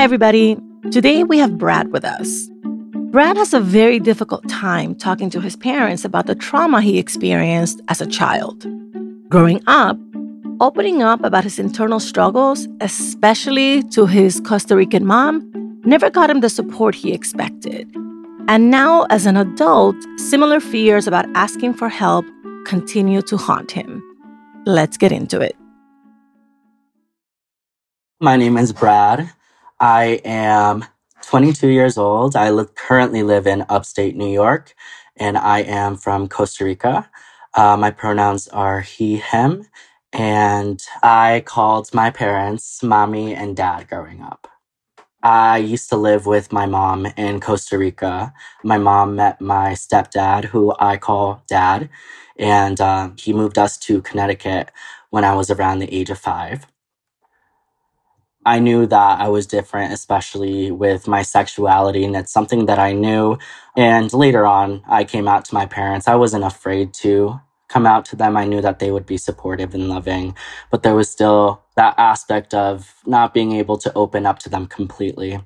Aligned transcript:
Hi, 0.00 0.04
everybody. 0.04 0.56
Today 0.90 1.24
we 1.24 1.36
have 1.38 1.58
Brad 1.58 1.92
with 1.92 2.06
us. 2.06 2.48
Brad 3.10 3.36
has 3.36 3.52
a 3.52 3.60
very 3.60 4.00
difficult 4.00 4.48
time 4.48 4.94
talking 4.94 5.28
to 5.28 5.40
his 5.42 5.56
parents 5.56 6.06
about 6.06 6.26
the 6.26 6.34
trauma 6.34 6.80
he 6.80 6.98
experienced 6.98 7.82
as 7.88 8.00
a 8.00 8.06
child. 8.06 8.66
Growing 9.28 9.60
up, 9.66 9.98
opening 10.60 11.02
up 11.02 11.22
about 11.22 11.44
his 11.44 11.58
internal 11.58 12.00
struggles, 12.00 12.66
especially 12.80 13.82
to 13.90 14.06
his 14.06 14.40
Costa 14.40 14.74
Rican 14.74 15.04
mom, 15.04 15.42
never 15.84 16.08
got 16.08 16.30
him 16.30 16.40
the 16.40 16.48
support 16.48 16.94
he 16.94 17.12
expected. 17.12 17.86
And 18.48 18.70
now, 18.70 19.06
as 19.10 19.26
an 19.26 19.36
adult, 19.36 19.96
similar 20.16 20.60
fears 20.60 21.06
about 21.06 21.26
asking 21.34 21.74
for 21.74 21.88
help 21.88 22.24
continue 22.66 23.22
to 23.22 23.36
haunt 23.36 23.70
him. 23.72 24.02
Let's 24.66 24.96
get 24.96 25.12
into 25.12 25.40
it. 25.40 25.56
My 28.20 28.36
name 28.36 28.56
is 28.58 28.72
Brad. 28.72 29.32
I 29.80 30.20
am 30.24 30.84
22 31.22 31.68
years 31.68 31.96
old. 31.96 32.36
I 32.36 32.50
currently 32.74 33.22
live 33.22 33.46
in 33.46 33.64
upstate 33.68 34.16
New 34.16 34.28
York, 34.30 34.74
and 35.16 35.38
I 35.38 35.60
am 35.60 35.96
from 35.96 36.28
Costa 36.28 36.64
Rica. 36.64 37.10
Uh, 37.54 37.76
my 37.78 37.90
pronouns 37.90 38.48
are 38.48 38.80
he, 38.80 39.16
him, 39.16 39.66
and 40.12 40.82
I 41.02 41.42
called 41.46 41.94
my 41.94 42.10
parents 42.10 42.82
mommy 42.82 43.34
and 43.34 43.56
dad 43.56 43.88
growing 43.88 44.22
up. 44.22 44.48
I 45.22 45.58
used 45.58 45.90
to 45.90 45.96
live 45.96 46.26
with 46.26 46.52
my 46.52 46.66
mom 46.66 47.06
in 47.16 47.40
Costa 47.40 47.76
Rica. 47.76 48.32
My 48.64 48.78
mom 48.78 49.16
met 49.16 49.40
my 49.40 49.72
stepdad, 49.72 50.44
who 50.44 50.74
I 50.80 50.96
call 50.96 51.42
dad, 51.46 51.90
and 52.40 52.80
uh, 52.80 53.12
he 53.18 53.34
moved 53.34 53.58
us 53.58 53.78
to 53.80 54.02
Connecticut 54.02 54.72
when 55.10 55.24
I 55.24 55.34
was 55.36 55.50
around 55.50 55.80
the 55.80 55.94
age 55.94 56.10
of 56.10 56.18
five. 56.18 56.66
I 58.46 58.58
knew 58.58 58.86
that 58.88 59.20
I 59.20 59.28
was 59.28 59.46
different, 59.46 59.92
especially 59.94 60.72
with 60.72 61.08
my 61.08 61.22
sexuality, 61.22 62.04
and 62.04 62.16
it's 62.16 62.32
something 62.32 62.66
that 62.66 62.80
I 62.80 62.92
knew. 62.92 63.38
And 63.76 64.12
later 64.12 64.46
on, 64.46 64.82
I 64.88 65.04
came 65.04 65.28
out 65.28 65.46
to 65.46 65.54
my 65.54 65.66
parents. 65.66 66.08
I 66.08 66.16
wasn't 66.16 66.44
afraid 66.44 66.94
to 66.96 67.40
come 67.68 67.86
out 67.86 68.04
to 68.06 68.16
them. 68.16 68.36
I 68.36 68.46
knew 68.46 68.60
that 68.62 68.80
they 68.80 68.90
would 68.92 69.06
be 69.06 69.18
supportive 69.18 69.74
and 69.76 69.88
loving, 69.88 70.36
but 70.72 70.82
there 70.82 70.96
was 70.96 71.10
still 71.10 71.62
that 71.76 71.94
aspect 71.98 72.54
of 72.54 72.94
not 73.06 73.34
being 73.34 73.52
able 73.52 73.78
to 73.78 73.94
open 73.94 74.26
up 74.26 74.40
to 74.40 74.50
them 74.50 74.66
completely. 74.66 75.40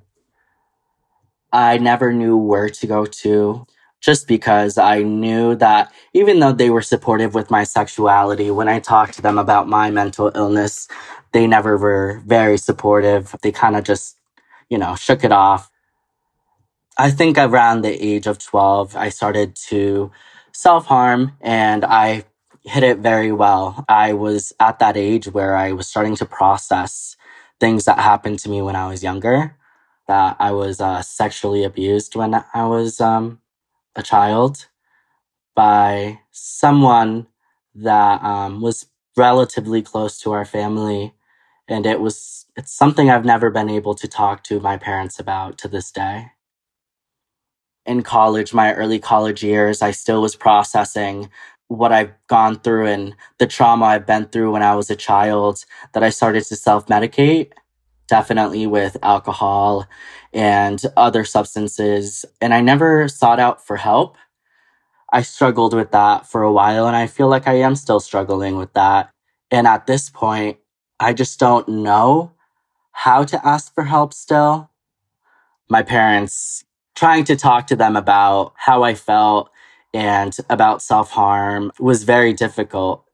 I 1.53 1.79
never 1.79 2.13
knew 2.13 2.37
where 2.37 2.71
to 2.71 2.87
go 2.89 3.07
to 3.07 3.67
just 4.05 4.29
because 4.29 4.77
I 4.77 5.03
knew 5.03 5.55
that 5.57 5.91
even 6.13 6.39
though 6.39 6.53
they 6.53 6.69
were 6.69 6.83
supportive 6.83 7.35
with 7.35 7.51
my 7.51 7.65
sexuality, 7.65 8.51
when 8.51 8.69
I 8.69 8.79
talked 8.79 9.15
to 9.15 9.23
them 9.23 9.39
about 9.39 9.67
my 9.67 9.91
mental 9.91 10.31
illness, 10.35 10.89
they 11.33 11.47
never 11.47 11.79
were 11.79 12.23
very 12.27 12.59
supportive. 12.59 13.35
They 13.43 13.51
kind 13.51 13.77
of 13.77 13.85
just, 13.85 14.19
you 14.69 14.77
know, 14.77 14.95
shook 14.95 15.25
it 15.25 15.33
off. 15.33 15.71
I 16.99 17.11
think 17.11 17.39
around 17.39 17.81
the 17.81 17.93
age 17.93 18.27
of 18.27 18.39
12, 18.39 18.95
I 18.95 19.09
started 19.09 19.57
to 19.69 20.13
self 20.53 20.85
harm 20.85 21.33
and 21.41 21.83
I 21.83 22.25
hit 22.63 22.83
it 22.83 22.99
very 22.99 23.33
well. 23.33 23.87
I 23.89 24.13
was 24.13 24.53
at 24.61 24.81
that 24.81 24.99
age 24.99 25.29
where 25.29 25.57
I 25.57 25.73
was 25.73 25.89
starting 25.89 26.15
to 26.17 26.27
process 26.27 27.17
things 27.59 27.87
that 27.87 27.99
happened 27.99 28.39
to 28.41 28.51
me 28.51 28.61
when 28.61 28.77
I 28.77 28.87
was 28.87 29.03
younger, 29.03 29.57
that 30.09 30.37
I 30.39 30.53
was 30.53 30.79
uh, 30.79 31.01
sexually 31.01 31.65
abused 31.65 32.15
when 32.17 32.35
I 32.35 32.67
was 32.67 33.01
um, 33.01 33.41
a 33.97 34.03
child 34.03 34.69
by 35.57 36.21
someone 36.33 37.29
that 37.77 38.23
um, 38.25 38.63
was 38.63 38.87
relatively 39.17 39.83
close 39.83 40.21
to 40.21 40.33
our 40.33 40.47
family 40.47 41.15
and 41.69 41.87
it 41.87 42.01
was 42.01 42.47
it's 42.57 42.73
something 42.73 43.11
I've 43.11 43.25
never 43.25 43.51
been 43.51 43.71
able 43.71 43.95
to 43.97 44.09
talk 44.09 44.45
to 44.45 44.61
my 44.61 44.77
parents 44.77 45.19
about 45.19 45.59
to 45.59 45.69
this 45.69 45.91
day. 45.91 46.27
In 47.87 48.03
college, 48.03 48.55
my 48.55 48.75
early 48.75 48.99
college 49.01 49.43
years, 49.45 49.83
I 49.83 49.91
still 49.93 50.23
was 50.23 50.37
processing 50.37 51.31
what 51.69 51.93
I've 51.93 52.13
gone 52.29 52.61
through 52.61 52.87
and 52.89 53.17
the 53.39 53.47
trauma 53.47 53.87
I've 53.87 54.07
been 54.07 54.27
through 54.27 54.53
when 54.53 54.63
I 54.63 54.77
was 54.77 54.91
a 54.91 54.97
child 54.97 55.65
that 55.95 56.05
I 56.05 56.11
started 56.11 56.45
to 56.47 56.57
self-medicate 56.57 57.53
definitely 58.09 58.67
with 58.67 58.97
alcohol 59.03 59.87
and 60.35 60.83
other 60.97 61.25
substances 61.25 62.25
and 62.41 62.53
I 62.53 62.61
never 62.61 63.09
sought 63.09 63.41
out 63.41 63.65
for 63.65 63.77
help. 63.77 64.17
I 65.13 65.23
struggled 65.23 65.75
with 65.75 65.93
that 65.93 66.27
for 66.27 66.43
a 66.43 66.53
while 66.53 66.87
and 66.89 66.97
I 66.97 67.07
feel 67.07 67.29
like 67.29 67.47
I 67.47 67.55
am 67.55 67.77
still 67.77 68.01
struggling 68.01 68.57
with 68.57 68.73
that. 68.75 69.11
And 69.51 69.67
at 69.69 69.87
this 69.87 70.11
point, 70.11 70.59
I 70.99 71.13
just 71.13 71.39
don't 71.39 71.69
know 71.69 72.33
how 72.91 73.25
to 73.25 73.47
ask 73.47 73.73
for 73.73 73.85
help 73.85 74.13
still. 74.13 74.71
My 75.69 75.83
parents, 75.83 76.65
trying 76.97 77.25
to 77.25 77.37
talk 77.37 77.69
to 77.69 77.77
them 77.77 77.97
about 77.97 78.53
how 78.57 78.83
I 78.83 78.95
felt 78.95 79.51
and 79.93 80.37
about 80.51 80.83
self 80.83 81.13
harm 81.13 81.71
was 81.79 82.03
very 82.03 82.33
difficult. 82.33 83.05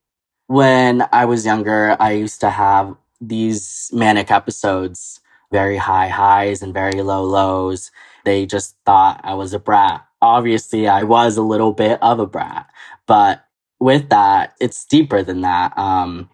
When 0.47 1.05
I 1.13 1.27
was 1.27 1.45
younger, 1.45 1.97
I 2.01 2.13
used 2.13 2.41
to 2.41 2.51
have 2.51 2.97
these 3.21 3.91
manic 3.93 4.31
episodes, 4.31 5.21
very 5.53 5.79
high 5.79 6.09
highs 6.09 6.63
and 6.63 6.75
very 6.75 7.03
low 7.03 7.25
lows. 7.25 7.91
They 8.25 8.47
just 8.47 8.77
thought 8.87 9.21
I 9.25 9.35
was 9.35 9.55
a 9.55 9.61
brat. 9.61 10.07
Obviously, 10.23 10.89
I 10.89 11.05
was 11.05 11.37
a 11.37 11.43
little 11.43 11.73
bit 11.73 12.03
of 12.03 12.21
a 12.21 12.27
brat, 12.27 12.69
but 13.07 13.45
with 13.81 14.11
that, 14.11 14.55
it's 14.61 14.85
deeper 14.87 15.23
than 15.23 15.43
that. 15.43 15.77
Um, 15.79 16.31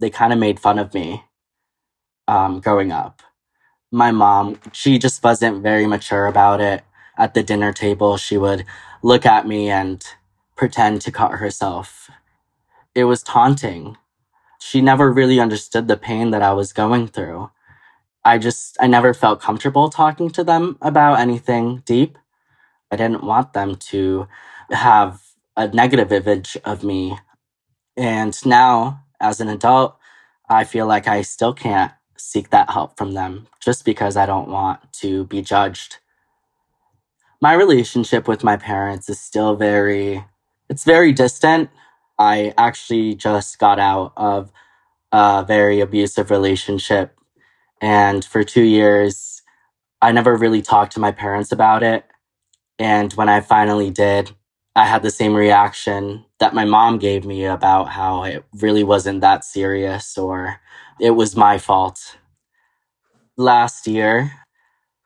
they 0.00 0.10
kind 0.10 0.32
of 0.32 0.38
made 0.38 0.60
fun 0.60 0.78
of 0.78 0.94
me 0.94 1.24
um, 2.28 2.60
growing 2.60 2.92
up. 2.92 3.22
My 3.92 4.12
mom, 4.12 4.60
she 4.72 4.98
just 4.98 5.24
wasn't 5.24 5.62
very 5.62 5.86
mature 5.86 6.26
about 6.26 6.60
it. 6.60 6.84
At 7.18 7.34
the 7.34 7.42
dinner 7.42 7.72
table, 7.72 8.18
she 8.18 8.36
would 8.38 8.64
look 9.02 9.26
at 9.26 9.46
me 9.46 9.70
and 9.70 10.04
pretend 10.56 11.00
to 11.02 11.12
cut 11.12 11.32
herself. 11.32 12.10
It 12.94 13.04
was 13.04 13.22
taunting. 13.22 13.96
She 14.60 14.80
never 14.82 15.12
really 15.12 15.40
understood 15.40 15.88
the 15.88 15.96
pain 15.96 16.30
that 16.32 16.42
I 16.42 16.52
was 16.54 16.72
going 16.72 17.08
through. 17.08 17.50
I 18.26 18.38
just, 18.38 18.76
I 18.80 18.88
never 18.88 19.14
felt 19.14 19.40
comfortable 19.40 19.90
talking 19.90 20.30
to 20.32 20.44
them 20.44 20.78
about 20.82 21.20
anything 21.20 21.84
deep. 21.86 22.18
I 22.90 22.96
didn't 22.96 23.24
want 23.24 23.54
them 23.54 23.76
to 23.92 24.28
have 24.70 25.22
a 25.56 25.68
negative 25.68 26.12
image 26.12 26.58
of 26.64 26.84
me. 26.84 27.18
And 27.96 28.36
now 28.46 29.04
as 29.20 29.40
an 29.40 29.48
adult, 29.48 29.98
I 30.48 30.64
feel 30.64 30.86
like 30.86 31.08
I 31.08 31.22
still 31.22 31.54
can't 31.54 31.92
seek 32.18 32.50
that 32.50 32.70
help 32.70 32.98
from 32.98 33.14
them 33.14 33.48
just 33.60 33.84
because 33.84 34.16
I 34.16 34.26
don't 34.26 34.50
want 34.50 34.80
to 34.94 35.24
be 35.26 35.42
judged. 35.42 35.98
My 37.40 37.54
relationship 37.54 38.28
with 38.28 38.44
my 38.44 38.56
parents 38.56 39.08
is 39.08 39.20
still 39.20 39.56
very, 39.56 40.24
it's 40.68 40.84
very 40.84 41.12
distant. 41.12 41.70
I 42.18 42.54
actually 42.58 43.14
just 43.14 43.58
got 43.60 43.78
out 43.78 44.12
of 44.16 44.52
a 45.12 45.44
very 45.46 45.80
abusive 45.80 46.30
relationship. 46.30 47.15
And 47.80 48.24
for 48.24 48.44
two 48.44 48.62
years, 48.62 49.42
I 50.02 50.12
never 50.12 50.36
really 50.36 50.62
talked 50.62 50.92
to 50.92 51.00
my 51.00 51.12
parents 51.12 51.52
about 51.52 51.82
it. 51.82 52.04
And 52.78 53.12
when 53.14 53.28
I 53.28 53.40
finally 53.40 53.90
did, 53.90 54.32
I 54.74 54.84
had 54.86 55.02
the 55.02 55.10
same 55.10 55.34
reaction 55.34 56.26
that 56.38 56.54
my 56.54 56.64
mom 56.66 56.98
gave 56.98 57.24
me 57.24 57.46
about 57.46 57.88
how 57.88 58.24
it 58.24 58.44
really 58.54 58.84
wasn't 58.84 59.22
that 59.22 59.44
serious 59.44 60.18
or 60.18 60.60
it 61.00 61.12
was 61.12 61.36
my 61.36 61.58
fault. 61.58 62.18
Last 63.38 63.86
year, 63.86 64.32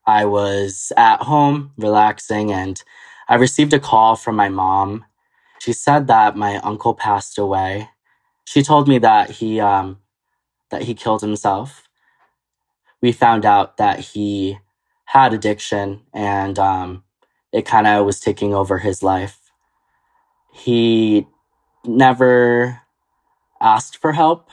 I 0.06 0.24
was 0.24 0.92
at 0.96 1.22
home 1.22 1.72
relaxing 1.78 2.52
and 2.52 2.82
I 3.28 3.36
received 3.36 3.72
a 3.72 3.80
call 3.80 4.16
from 4.16 4.36
my 4.36 4.48
mom. 4.48 5.04
She 5.60 5.72
said 5.72 6.08
that 6.08 6.36
my 6.36 6.56
uncle 6.58 6.94
passed 6.94 7.38
away. 7.38 7.90
She 8.44 8.62
told 8.62 8.88
me 8.88 8.98
that 8.98 9.30
he 9.30 9.60
um 9.60 9.98
that 10.70 10.82
he 10.82 10.94
killed 10.94 11.22
himself. 11.22 11.84
We 13.02 13.12
found 13.12 13.46
out 13.46 13.78
that 13.78 14.00
he 14.00 14.58
had 15.06 15.34
addiction 15.34 16.02
and 16.14 16.58
um 16.58 17.04
it 17.52 17.66
kind 17.66 17.86
of 17.86 18.06
was 18.06 18.20
taking 18.20 18.54
over 18.54 18.78
his 18.78 19.02
life. 19.02 19.40
He 20.52 21.26
never 21.84 22.80
asked 23.60 23.98
for 23.98 24.12
help. 24.12 24.50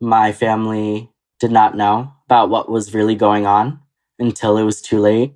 My 0.00 0.32
family 0.32 1.10
did 1.40 1.50
not 1.52 1.76
know 1.76 2.12
about 2.26 2.50
what 2.50 2.70
was 2.70 2.94
really 2.94 3.14
going 3.14 3.46
on 3.46 3.80
until 4.18 4.56
it 4.56 4.64
was 4.64 4.80
too 4.82 5.00
late. 5.00 5.34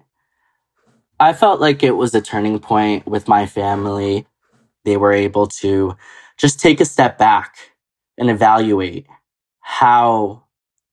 I 1.20 1.32
felt 1.32 1.60
like 1.60 1.82
it 1.82 1.92
was 1.96 2.14
a 2.14 2.20
turning 2.20 2.58
point 2.58 3.06
with 3.06 3.28
my 3.28 3.46
family. 3.46 4.26
They 4.84 4.96
were 4.96 5.12
able 5.12 5.46
to 5.48 5.96
just 6.38 6.60
take 6.60 6.80
a 6.80 6.84
step 6.86 7.18
back 7.18 7.56
and 8.18 8.30
evaluate 8.30 9.06
how 9.60 10.43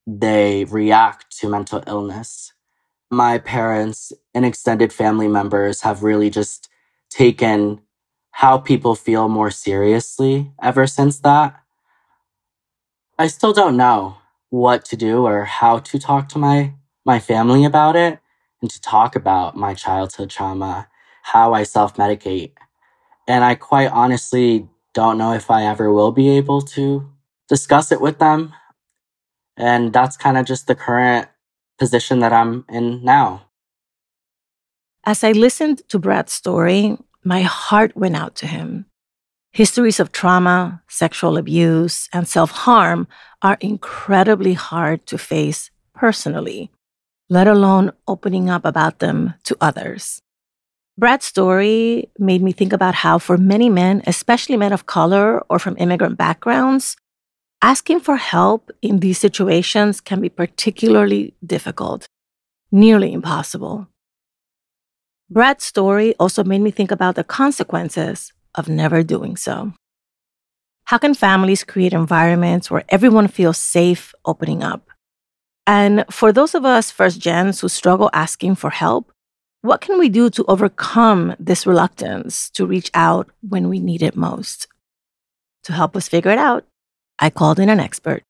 they 0.08 0.66
react 0.66 1.38
to 1.40 1.50
mental 1.50 1.84
illness. 1.88 2.54
My 3.10 3.38
parents 3.38 4.14
and 4.34 4.46
extended 4.46 4.94
family 4.94 5.28
members 5.28 5.82
have 5.82 6.04
really 6.04 6.30
just 6.30 6.70
taken 7.10 7.82
how 8.32 8.58
people 8.58 8.96
feel 8.96 9.28
more 9.28 9.52
seriously 9.52 10.52
ever 10.62 10.88
since 10.88 11.20
that. 11.20 11.60
I 13.20 13.28
still 13.28 13.54
don't 13.54 13.78
know 13.78 14.18
what 14.50 14.86
to 14.86 14.98
do 14.98 15.26
or 15.26 15.46
how 15.46 15.80
to 15.80 16.00
talk 16.00 16.30
to 16.30 16.40
my, 16.40 16.74
my 17.06 17.20
family 17.20 17.66
about 17.66 17.96
it 17.96 18.20
and 18.62 18.72
to 18.72 18.82
talk 18.82 19.16
about 19.16 19.56
my 19.56 19.74
childhood 19.74 20.30
trauma, 20.30 20.88
how 21.24 21.54
I 21.54 21.64
self 21.64 21.96
medicate. 21.98 22.54
And 23.28 23.44
I 23.44 23.56
quite 23.56 23.92
honestly 23.92 24.68
don't 24.94 25.18
know 25.18 25.34
if 25.34 25.52
I 25.52 25.66
ever 25.66 25.92
will 25.92 26.12
be 26.12 26.30
able 26.32 26.62
to 26.62 27.10
discuss 27.48 27.92
it 27.92 28.02
with 28.02 28.20
them. 28.20 28.54
And 29.58 29.94
that's 29.94 30.18
kind 30.18 30.38
of 30.38 30.46
just 30.46 30.68
the 30.68 30.76
current 30.76 31.28
position 31.78 32.20
that 32.20 32.34
I'm 32.34 32.66
in 32.70 33.04
now. 33.04 33.48
As 35.04 35.24
I 35.24 35.32
listened 35.32 35.82
to 35.90 36.00
Brad's 36.00 36.34
story, 36.34 36.98
my 37.24 37.42
heart 37.42 37.96
went 37.96 38.16
out 38.16 38.36
to 38.36 38.48
him. 38.48 38.86
Histories 39.52 40.00
of 40.00 40.12
trauma, 40.12 40.82
sexual 40.88 41.38
abuse, 41.38 42.08
and 42.14 42.28
self 42.28 42.52
harm 42.52 43.08
are 43.42 43.58
incredibly 43.60 44.54
hard 44.54 45.06
to 45.08 45.18
face 45.18 45.72
personally, 45.94 46.72
let 47.30 47.48
alone 47.48 47.92
opening 48.08 48.50
up 48.50 48.64
about 48.64 49.00
them 49.00 49.34
to 49.44 49.58
others. 49.60 50.22
Brad's 50.98 51.26
story 51.26 52.10
made 52.20 52.44
me 52.44 52.52
think 52.52 52.74
about 52.74 52.94
how, 52.94 53.18
for 53.18 53.38
many 53.38 53.70
men, 53.70 54.04
especially 54.06 54.56
men 54.56 54.72
of 54.72 54.86
color 54.86 55.42
or 55.50 55.58
from 55.58 55.76
immigrant 55.80 56.18
backgrounds, 56.18 56.96
asking 57.62 58.00
for 58.00 58.18
help 58.18 58.72
in 58.82 59.00
these 59.00 59.18
situations 59.18 60.02
can 60.02 60.20
be 60.22 60.30
particularly 60.30 61.34
difficult, 61.46 62.08
nearly 62.72 63.14
impossible. 63.14 63.88
Brad's 65.30 65.64
story 65.64 66.14
also 66.20 66.44
made 66.44 66.62
me 66.62 66.72
think 66.72 66.92
about 66.92 67.16
the 67.16 67.24
consequences 67.24 68.34
of 68.56 68.68
never 68.68 69.04
doing 69.04 69.38
so. 69.38 69.74
How 70.86 70.98
can 70.98 71.14
families 71.14 71.64
create 71.64 71.94
environments 71.94 72.70
where 72.70 72.84
everyone 72.90 73.30
feels 73.30 73.58
safe 73.58 74.14
opening 74.26 74.62
up? 74.62 74.90
And 75.66 76.04
for 76.10 76.34
those 76.34 76.54
of 76.54 76.66
us 76.66 76.92
first 76.92 77.22
gens 77.22 77.62
who 77.62 77.70
struggle 77.70 78.10
asking 78.14 78.56
for 78.56 78.72
help, 78.72 79.12
what 79.62 79.80
can 79.80 80.00
we 80.00 80.10
do 80.10 80.30
to 80.32 80.44
overcome 80.48 81.36
this 81.40 81.68
reluctance 81.68 82.50
to 82.52 82.66
reach 82.66 82.90
out 82.94 83.30
when 83.48 83.70
we 83.70 83.80
need 83.80 84.02
it 84.02 84.16
most? 84.16 84.68
To 85.64 85.74
help 85.74 85.96
us 85.96 86.10
figure 86.10 86.32
it 86.32 86.40
out, 86.40 86.66
I 87.22 87.30
called 87.30 87.60
in 87.60 87.70
an 87.70 87.80
expert. 87.80 88.24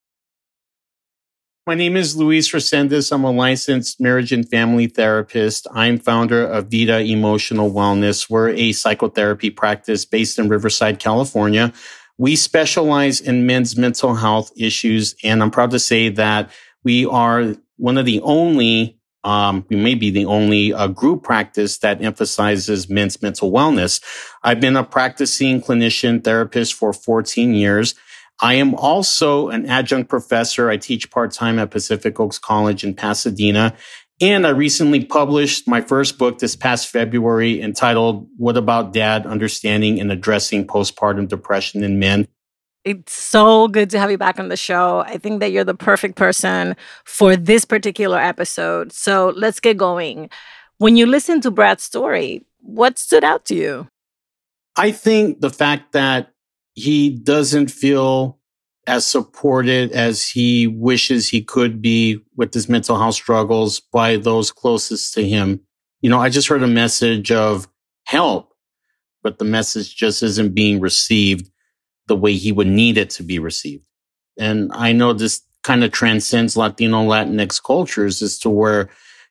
My 1.66 1.76
name 1.76 1.96
is 1.96 2.18
Luis 2.18 2.52
Resendez. 2.52 3.10
I'm 3.14 3.24
a 3.24 3.32
licensed 3.32 4.02
marriage 4.02 4.34
and 4.34 4.50
family 4.50 4.88
therapist. 4.88 5.66
I'm 5.74 5.98
founder 5.98 6.46
of 6.46 6.68
Vida 6.70 7.00
Emotional 7.00 7.72
Wellness. 7.72 8.30
We're 8.30 8.50
a 8.50 8.74
psychotherapy 8.74 9.50
practice 9.50 10.04
based 10.04 10.38
in 10.38 10.50
Riverside, 10.50 11.00
California. 11.00 11.72
We 12.18 12.36
specialize 12.36 13.22
in 13.22 13.46
men's 13.46 13.78
mental 13.78 14.16
health 14.16 14.52
issues, 14.58 15.16
and 15.24 15.42
I'm 15.42 15.52
proud 15.52 15.72
to 15.72 15.80
say 15.80 16.10
that 16.10 16.52
we 16.84 17.06
are 17.06 17.56
one 17.78 17.98
of 17.98 18.06
the 18.06 18.20
only, 18.22 19.00
um, 19.24 19.66
we 19.70 19.78
may 19.78 19.96
be 19.96 20.10
the 20.10 20.26
only 20.26 20.74
uh, 20.74 20.88
group 20.88 21.24
practice 21.24 21.78
that 21.78 22.04
emphasizes 22.04 22.90
men's 22.90 23.22
mental 23.22 23.52
wellness. 23.52 24.04
I've 24.44 24.60
been 24.60 24.76
a 24.76 24.84
practicing 24.84 25.62
clinician 25.62 26.22
therapist 26.22 26.74
for 26.74 26.92
14 26.92 27.54
years. 27.54 27.96
I 28.42 28.56
am 28.56 28.74
also 28.74 29.50
an 29.50 29.68
adjunct 29.68 30.10
professor. 30.10 30.70
I 30.70 30.78
teach 30.78 31.12
part 31.12 31.32
time 31.32 31.60
at 31.60 31.70
Pacific 31.70 32.20
Oaks 32.20 32.40
College 32.40 32.84
in 32.84 32.96
Pasadena. 32.96 33.76
And 34.20 34.46
I 34.46 34.50
recently 34.50 35.06
published 35.06 35.68
my 35.68 35.82
first 35.82 36.18
book 36.18 36.40
this 36.40 36.56
past 36.56 36.88
February 36.88 37.62
entitled 37.62 38.28
What 38.38 38.58
About 38.58 38.94
Dad? 38.94 39.26
Understanding 39.26 40.00
and 40.00 40.12
Addressing 40.12 40.68
Postpartum 40.68 41.28
Depression 41.28 41.84
in 41.84 42.00
Men. 42.00 42.28
It's 42.84 43.14
so 43.14 43.68
good 43.68 43.92
to 43.92 44.00
have 44.00 44.10
you 44.10 44.18
back 44.18 44.40
on 44.40 44.50
the 44.50 44.58
show. 44.58 45.00
I 45.00 45.18
think 45.18 45.40
that 45.40 45.52
you're 45.52 45.64
the 45.64 45.76
perfect 45.76 46.16
person 46.16 46.76
for 47.06 47.36
this 47.36 47.64
particular 47.64 48.20
episode. 48.20 48.92
So 48.92 49.34
let's 49.36 49.60
get 49.60 49.78
going. 49.78 50.30
When 50.78 50.98
you 50.98 51.06
listen 51.06 51.42
to 51.42 51.52
Brad's 51.52 51.84
story, 51.84 52.44
what 52.60 52.98
stood 52.98 53.24
out 53.24 53.46
to 53.46 53.56
you? 53.56 53.88
I 54.76 54.92
think 54.92 55.42
the 55.42 55.52
fact 55.52 55.92
that 55.92 56.32
he 56.74 57.10
doesn't 57.10 57.70
feel 57.70 58.40
as 58.88 59.06
supported 59.06 59.92
as 59.92 60.28
he 60.28 60.68
wishes 60.68 61.30
he 61.30 61.42
could 61.42 61.82
be 61.82 62.20
with 62.36 62.54
his 62.54 62.68
mental 62.68 62.98
health 62.98 63.16
struggles 63.16 63.80
by 63.80 64.18
those 64.18 64.52
closest 64.52 65.14
to 65.14 65.28
him. 65.28 65.62
You 66.02 66.10
know, 66.10 66.20
I 66.20 66.30
just 66.30 66.48
heard 66.48 66.64
a 66.64 66.68
message 66.68 67.32
of 67.32 67.68
help, 68.06 68.54
but 69.22 69.38
the 69.38 69.46
message 69.46 69.96
just 69.96 70.24
isn't 70.24 70.56
being 70.56 70.80
received 70.80 71.52
the 72.08 72.16
way 72.16 72.34
he 72.34 72.52
would 72.52 72.68
need 72.68 72.98
it 72.98 73.12
to 73.12 73.24
be 73.24 73.38
received. 73.38 73.86
And 74.38 74.72
I 74.74 74.92
know 74.94 75.14
this 75.14 75.42
kind 75.64 75.84
of 75.84 75.92
transcends 75.92 76.58
Latino 76.58 77.06
Latinx 77.06 77.62
cultures 77.64 78.22
as 78.22 78.40
to 78.40 78.50
where 78.50 78.90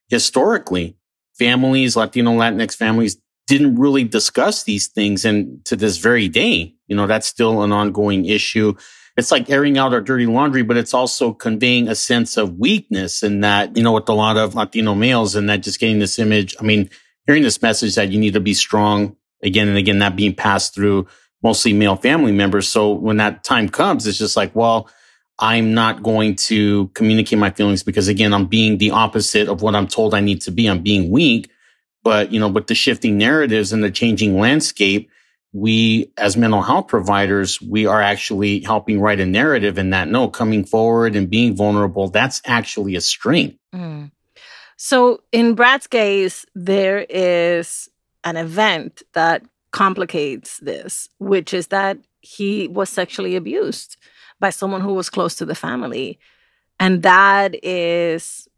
historically 0.09 0.97
families, 1.35 1.97
Latino 1.97 2.33
Latinx 2.33 2.77
families 2.77 3.17
didn't 3.51 3.75
really 3.81 4.05
discuss 4.05 4.63
these 4.63 4.87
things. 4.87 5.25
And 5.25 5.65
to 5.65 5.75
this 5.75 5.97
very 5.97 6.29
day, 6.29 6.73
you 6.87 6.95
know, 6.95 7.09
that's 7.09 7.27
still 7.27 7.63
an 7.63 7.73
ongoing 7.73 8.25
issue. 8.25 8.75
It's 9.17 9.33
like 9.33 9.51
airing 9.51 9.77
out 9.77 9.93
our 9.93 10.01
dirty 10.01 10.27
laundry, 10.27 10.63
but 10.63 10.77
it's 10.77 10.95
also 10.95 11.33
conveying 11.33 11.89
a 11.89 11.97
sense 11.97 12.37
of 12.37 12.59
weakness 12.59 13.25
and 13.25 13.43
that, 13.43 13.77
you 13.77 13.83
know, 13.83 13.91
with 13.91 14.09
a 14.09 14.13
lot 14.13 14.37
of 14.37 14.55
Latino 14.55 14.95
males 14.95 15.35
and 15.35 15.51
that 15.51 15.65
just 15.65 15.81
getting 15.81 15.99
this 15.99 16.21
image. 16.21 16.55
I 16.61 16.63
mean, 16.63 16.91
hearing 17.27 17.43
this 17.43 17.61
message 17.61 17.97
that 17.97 18.13
you 18.13 18.21
need 18.21 18.35
to 18.35 18.41
be 18.41 18.55
strong 18.55 19.17
again 19.43 19.67
and 19.67 19.77
again, 19.77 19.99
that 19.99 20.15
being 20.15 20.37
passed 20.37 20.73
through 20.73 21.09
mostly 21.43 21.73
male 21.73 21.97
family 21.97 22.31
members. 22.31 22.69
So 22.69 22.93
when 22.93 23.17
that 23.17 23.43
time 23.43 23.69
comes, 23.69 24.07
it's 24.07 24.19
just 24.19 24.37
like, 24.37 24.55
well, 24.55 24.89
I'm 25.41 25.75
not 25.75 26.05
going 26.05 26.37
to 26.37 26.87
communicate 26.95 27.41
my 27.41 27.51
feelings 27.51 27.83
because 27.83 28.07
again, 28.07 28.33
I'm 28.33 28.47
being 28.47 28.79
the 28.79 28.93
opposite 28.93 29.49
of 29.49 29.61
what 29.61 29.75
I'm 29.75 29.89
told 29.89 30.15
I 30.15 30.21
need 30.21 30.41
to 30.43 30.53
be. 30.53 30.69
I'm 30.69 30.83
being 30.83 31.11
weak. 31.11 31.51
But, 32.03 32.33
you 32.33 32.41
know, 32.41 32.49
with 32.49 32.67
the 32.67 32.75
shifting 32.75 33.19
narratives 33.19 33.73
and 33.73 33.85
the 33.85 33.91
changing 33.91 34.39
landscape, 34.39 35.11
we 35.53 36.13
as 36.17 36.37
mental 36.37 36.63
health 36.63 36.89
providers, 36.89 37.61
we 37.61 37.87
are 37.87 38.01
actually 38.01 38.61
helping 38.61 39.01
write 39.01 39.21
a 39.21 39.27
narrative 39.27 39.79
in 39.79 39.91
that 39.91 40.09
no, 40.09 40.29
coming 40.29 40.65
forward 40.65 41.17
and 41.17 41.29
being 41.29 41.57
vulnerable, 41.57 42.09
that's 42.09 42.41
actually 42.45 42.95
a 42.95 43.01
strength. 43.01 43.59
Mm. 43.75 44.13
So 44.77 45.23
in 45.33 45.55
Brad's 45.55 45.87
case, 45.87 46.47
there 46.55 47.05
is 47.11 47.89
an 48.25 48.37
event 48.37 49.03
that 49.13 49.43
complicates 49.73 50.59
this, 50.59 51.09
which 51.19 51.53
is 51.53 51.69
that 51.69 51.99
he 52.21 52.69
was 52.69 52.89
sexually 52.89 53.37
abused 53.37 53.97
by 54.39 54.51
someone 54.51 54.81
who 54.81 54.95
was 54.95 55.11
close 55.11 55.35
to 55.37 55.45
the 55.45 55.55
family. 55.55 56.19
And 56.79 57.03
that 57.03 57.63
is 57.63 58.49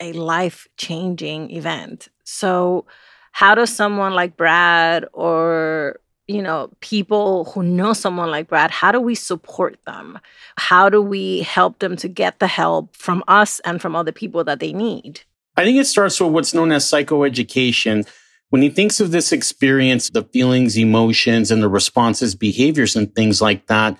a 0.00 0.12
life 0.12 0.66
changing 0.76 1.50
event. 1.50 2.08
So, 2.24 2.86
how 3.32 3.54
does 3.54 3.74
someone 3.74 4.14
like 4.14 4.36
Brad 4.36 5.06
or 5.12 6.00
you 6.30 6.40
know, 6.40 6.70
people 6.78 7.46
who 7.46 7.62
know 7.64 7.92
someone 7.92 8.30
like 8.30 8.46
Brad, 8.46 8.70
how 8.70 8.92
do 8.92 9.00
we 9.00 9.16
support 9.16 9.76
them? 9.84 10.16
How 10.56 10.88
do 10.88 11.02
we 11.02 11.40
help 11.40 11.80
them 11.80 11.96
to 11.96 12.06
get 12.06 12.38
the 12.38 12.46
help 12.46 12.94
from 12.94 13.24
us 13.26 13.58
and 13.64 13.82
from 13.82 13.96
other 13.96 14.12
people 14.12 14.44
that 14.44 14.60
they 14.60 14.72
need? 14.72 15.22
I 15.56 15.64
think 15.64 15.76
it 15.76 15.86
starts 15.86 16.20
with 16.20 16.30
what's 16.30 16.54
known 16.54 16.70
as 16.70 16.84
psychoeducation. 16.84 18.08
When 18.50 18.62
he 18.62 18.70
thinks 18.70 19.00
of 19.00 19.10
this 19.10 19.32
experience, 19.32 20.08
the 20.08 20.22
feelings, 20.22 20.78
emotions, 20.78 21.50
and 21.50 21.60
the 21.60 21.68
responses, 21.68 22.36
behaviors, 22.36 22.94
and 22.94 23.12
things 23.12 23.42
like 23.42 23.66
that, 23.66 23.98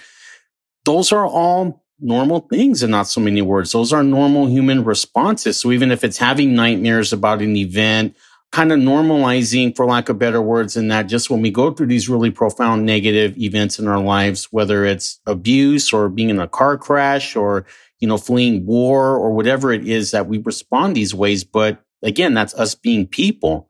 those 0.85 1.11
are 1.11 1.27
all 1.27 1.83
normal 2.01 2.41
things 2.41 2.83
in 2.83 2.91
not 2.91 3.07
so 3.07 3.21
many 3.21 3.43
words. 3.43 3.73
Those 3.73 3.93
are 3.93 4.03
normal 4.03 4.47
human 4.47 4.85
responses. 4.85 5.59
So 5.59 5.73
even 5.73 5.91
if 5.91 6.05
it's 6.05 6.19
having 6.19 6.55
nightmares 6.55 7.13
about 7.13 7.43
an 7.43 7.57
event, 7.57 8.17
kind 8.53 8.73
of 8.73 8.79
normalizing, 8.81 9.77
for 9.77 9.87
lack 9.87 10.09
of 10.09 10.19
better 10.19 10.43
words, 10.43 10.77
in 10.77 10.89
that 10.89 11.05
just 11.05 11.31
when 11.31 11.41
we 11.41 11.51
go 11.51 11.71
through 11.71 11.87
these 11.87 12.09
really 12.09 12.31
profound 12.31 12.85
negative 12.85 13.39
events 13.39 13.79
in 13.79 13.87
our 13.87 14.01
lives, 14.01 14.49
whether 14.51 14.85
it's 14.85 15.21
abuse 15.27 15.93
or 15.93 16.09
being 16.09 16.31
in 16.31 16.41
a 16.41 16.49
car 16.49 16.77
crash 16.77 17.37
or, 17.37 17.65
you 18.01 18.09
know, 18.09 18.17
fleeing 18.17 18.67
war 18.67 19.17
or 19.17 19.33
whatever 19.33 19.73
it 19.73 19.87
is 19.87 20.11
that 20.11 20.27
we 20.27 20.39
respond 20.39 20.97
these 20.97 21.15
ways. 21.15 21.45
But 21.45 21.83
again, 22.03 22.35
that's 22.35 22.55
us 22.55 22.75
being 22.75 23.07
people 23.07 23.69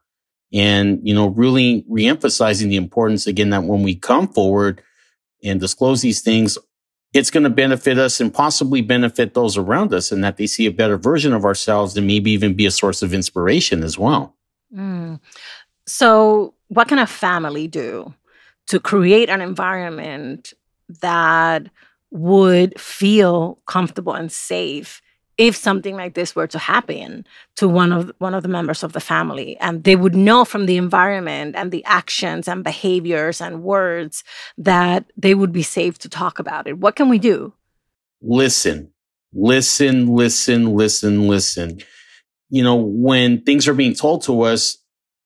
and, 0.53 1.01
you 1.07 1.15
know, 1.15 1.29
really 1.29 1.85
reemphasizing 1.91 2.69
the 2.69 2.77
importance 2.77 3.27
again 3.27 3.51
that 3.51 3.65
when 3.65 3.83
we 3.83 3.95
come 3.95 4.29
forward 4.29 4.83
and 5.45 5.61
disclose 5.61 6.01
these 6.01 6.23
things, 6.23 6.57
it's 7.13 7.31
going 7.31 7.43
to 7.45 7.51
benefit 7.51 7.99
us 7.99 8.21
and 8.21 8.33
possibly 8.33 8.83
benefit 8.83 9.35
those 9.35 9.57
around 9.57 9.93
us 9.93 10.13
and 10.13 10.23
that 10.23 10.37
they 10.37 10.47
see 10.47 10.67
a 10.67 10.71
better 10.71 10.97
version 10.97 11.33
of 11.33 11.45
ourselves 11.45 11.97
and 11.97 12.07
maybe 12.07 12.31
even 12.31 12.55
be 12.55 12.67
a 12.67 12.71
source 12.71 13.03
of 13.03 13.13
inspiration 13.13 13.83
as 13.83 13.99
well. 13.99 14.35
Mm. 14.75 15.19
So, 15.87 16.55
what 16.69 16.87
can 16.87 17.01
a 17.01 17.07
family 17.07 17.67
do 17.67 18.15
to 18.69 18.79
create 18.79 19.29
an 19.29 19.41
environment 19.41 20.53
that 21.01 21.69
would 22.13 22.79
feel 22.81 23.59
comfortable 23.67 24.13
and 24.13 24.31
safe 24.31 25.03
if 25.41 25.57
something 25.57 25.97
like 25.97 26.13
this 26.13 26.37
were 26.37 26.47
to 26.47 26.59
happen 26.59 27.27
to 27.57 27.67
one 27.67 27.93
of 27.93 28.13
one 28.19 28.35
of 28.35 28.43
the 28.43 28.49
members 28.49 28.83
of 28.83 28.93
the 28.93 29.01
family 29.01 29.57
and 29.57 29.85
they 29.85 29.97
would 29.97 30.15
know 30.15 30.45
from 30.45 30.67
the 30.67 30.77
environment 30.77 31.57
and 31.57 31.73
the 31.73 31.83
actions 31.87 32.47
and 32.47 32.63
behaviors 32.63 33.41
and 33.41 33.63
words 33.63 34.23
that 34.59 35.07
they 35.17 35.35
would 35.35 35.51
be 35.51 35.63
safe 35.63 35.99
to 35.99 36.11
talk 36.11 36.39
about 36.39 36.67
it 36.67 36.77
what 36.77 36.95
can 36.95 37.09
we 37.09 37.19
do 37.19 37.55
listen 38.21 38.93
listen 39.33 40.15
listen 40.15 40.77
listen 40.77 41.27
listen 41.27 41.81
you 42.51 42.63
know 42.63 42.77
when 42.77 43.41
things 43.41 43.67
are 43.67 43.75
being 43.75 43.95
told 43.95 44.23
to 44.23 44.43
us 44.43 44.77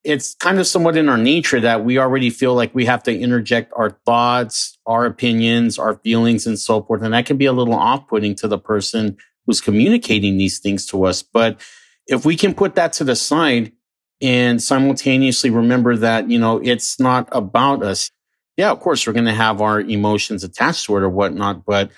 it's 0.04 0.34
kind 0.36 0.60
of 0.60 0.66
somewhat 0.68 0.96
in 0.96 1.08
our 1.08 1.18
nature 1.18 1.60
that 1.60 1.84
we 1.84 1.98
already 1.98 2.30
feel 2.30 2.54
like 2.54 2.72
we 2.72 2.84
have 2.84 3.02
to 3.02 3.18
interject 3.18 3.72
our 3.74 3.98
thoughts, 4.04 4.78
our 4.84 5.06
opinions, 5.06 5.78
our 5.78 5.94
feelings, 6.04 6.46
and 6.46 6.58
so 6.58 6.82
forth. 6.82 7.00
And 7.00 7.14
that 7.14 7.24
can 7.24 7.38
be 7.38 7.46
a 7.46 7.54
little 7.54 7.72
off 7.72 8.06
putting 8.06 8.34
to 8.34 8.46
the 8.46 8.58
person 8.58 9.16
who's 9.46 9.60
communicating 9.60 10.36
these 10.36 10.58
things 10.58 10.86
to 10.86 11.04
us. 11.04 11.22
But 11.22 11.60
if 12.06 12.24
we 12.24 12.36
can 12.36 12.54
put 12.54 12.74
that 12.74 12.92
to 12.94 13.04
the 13.04 13.16
side 13.16 13.72
and 14.20 14.62
simultaneously 14.62 15.50
remember 15.50 15.96
that, 15.96 16.30
you 16.30 16.38
know, 16.38 16.58
it's 16.62 16.98
not 16.98 17.28
about 17.32 17.82
us. 17.82 18.10
Yeah, 18.56 18.70
of 18.70 18.80
course, 18.80 19.06
we're 19.06 19.12
going 19.12 19.24
to 19.26 19.32
have 19.32 19.60
our 19.60 19.80
emotions 19.80 20.44
attached 20.44 20.86
to 20.86 20.96
it 20.96 21.02
or 21.02 21.08
whatnot, 21.08 21.64
but 21.64 21.90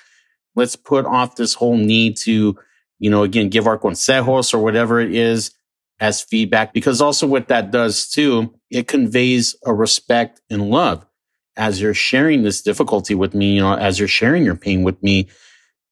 let's 0.54 0.74
put 0.74 1.04
off 1.04 1.36
this 1.36 1.54
whole 1.54 1.76
need 1.76 2.16
to, 2.18 2.58
you 2.98 3.10
know, 3.10 3.22
again, 3.22 3.50
give 3.50 3.66
our 3.66 3.78
consejos 3.78 4.54
or 4.54 4.58
whatever 4.58 5.00
it 5.00 5.14
is 5.14 5.52
as 6.00 6.22
feedback 6.22 6.72
because 6.72 7.00
also 7.00 7.26
what 7.26 7.48
that 7.48 7.70
does 7.70 8.08
too, 8.08 8.54
it 8.70 8.88
conveys 8.88 9.54
a 9.64 9.72
respect 9.72 10.40
and 10.50 10.70
love 10.70 11.06
as 11.56 11.80
you're 11.80 11.94
sharing 11.94 12.42
this 12.42 12.60
difficulty 12.60 13.14
with 13.14 13.34
me, 13.34 13.54
you 13.54 13.60
know, 13.60 13.74
as 13.74 13.98
you're 13.98 14.08
sharing 14.08 14.44
your 14.44 14.56
pain 14.56 14.82
with 14.82 15.02
me. 15.02 15.28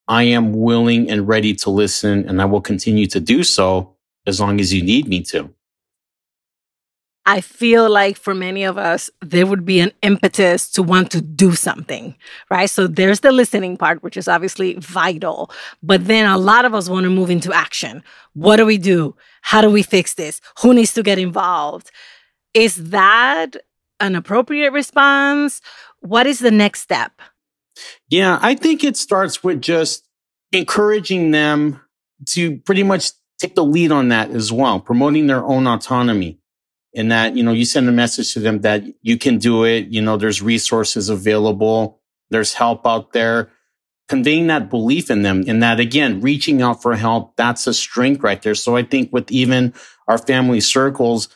I 0.06 0.24
am 0.24 0.52
willing 0.52 1.10
and 1.10 1.26
ready 1.26 1.54
to 1.54 1.70
listen 1.70 2.28
and 2.28 2.40
I 2.40 2.44
will 2.44 2.60
continue 2.60 3.06
to 3.06 3.20
do 3.20 3.42
so 3.42 3.96
as 4.26 4.40
long 4.40 4.60
as 4.60 4.72
you 4.72 4.82
need 4.82 5.08
me 5.08 5.22
to. 5.22 5.54
I 7.26 7.40
feel 7.40 7.88
like 7.88 8.18
for 8.18 8.34
many 8.34 8.64
of 8.64 8.76
us, 8.76 9.08
there 9.22 9.46
would 9.46 9.64
be 9.64 9.80
an 9.80 9.92
impetus 10.02 10.70
to 10.72 10.82
want 10.82 11.10
to 11.12 11.22
do 11.22 11.54
something, 11.54 12.14
right? 12.50 12.68
So 12.68 12.86
there's 12.86 13.20
the 13.20 13.32
listening 13.32 13.78
part, 13.78 14.02
which 14.02 14.18
is 14.18 14.28
obviously 14.28 14.74
vital. 14.74 15.50
But 15.82 16.06
then 16.06 16.26
a 16.26 16.36
lot 16.36 16.66
of 16.66 16.74
us 16.74 16.90
want 16.90 17.04
to 17.04 17.10
move 17.10 17.30
into 17.30 17.50
action. 17.50 18.04
What 18.34 18.56
do 18.56 18.66
we 18.66 18.76
do? 18.76 19.16
How 19.40 19.62
do 19.62 19.70
we 19.70 19.82
fix 19.82 20.14
this? 20.14 20.42
Who 20.60 20.74
needs 20.74 20.92
to 20.94 21.02
get 21.02 21.18
involved? 21.18 21.90
Is 22.52 22.90
that 22.90 23.56
an 24.00 24.16
appropriate 24.16 24.72
response? 24.72 25.62
What 26.00 26.26
is 26.26 26.40
the 26.40 26.50
next 26.50 26.82
step? 26.82 27.12
Yeah, 28.08 28.38
I 28.40 28.54
think 28.54 28.84
it 28.84 28.96
starts 28.96 29.42
with 29.42 29.60
just 29.60 30.06
encouraging 30.52 31.30
them 31.32 31.80
to 32.28 32.58
pretty 32.58 32.82
much 32.82 33.10
take 33.38 33.54
the 33.54 33.64
lead 33.64 33.92
on 33.92 34.08
that 34.08 34.30
as 34.30 34.52
well, 34.52 34.80
promoting 34.80 35.26
their 35.26 35.44
own 35.44 35.66
autonomy 35.66 36.38
in 36.92 37.08
that, 37.08 37.36
you 37.36 37.42
know, 37.42 37.52
you 37.52 37.64
send 37.64 37.88
a 37.88 37.92
message 37.92 38.32
to 38.34 38.40
them 38.40 38.60
that 38.60 38.84
you 39.02 39.18
can 39.18 39.38
do 39.38 39.64
it. 39.64 39.88
You 39.88 40.00
know, 40.00 40.16
there's 40.16 40.40
resources 40.40 41.08
available. 41.08 42.00
There's 42.30 42.54
help 42.54 42.86
out 42.86 43.12
there. 43.12 43.50
Conveying 44.08 44.46
that 44.48 44.70
belief 44.70 45.10
in 45.10 45.22
them 45.22 45.44
and 45.48 45.62
that 45.62 45.80
again, 45.80 46.20
reaching 46.20 46.62
out 46.62 46.82
for 46.82 46.94
help, 46.94 47.36
that's 47.36 47.66
a 47.66 47.74
strength 47.74 48.22
right 48.22 48.40
there. 48.42 48.54
So 48.54 48.76
I 48.76 48.82
think 48.82 49.12
with 49.12 49.30
even 49.32 49.74
our 50.06 50.18
family 50.18 50.60
circles, 50.60 51.28